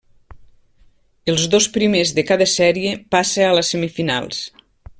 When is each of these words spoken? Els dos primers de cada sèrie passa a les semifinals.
Els 1.33 1.43
dos 1.55 1.67
primers 1.75 2.13
de 2.21 2.23
cada 2.31 2.47
sèrie 2.53 2.95
passa 3.17 3.45
a 3.49 3.53
les 3.59 3.71
semifinals. 3.77 4.41